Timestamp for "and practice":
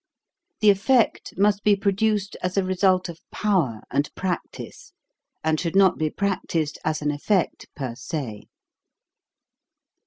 3.91-4.93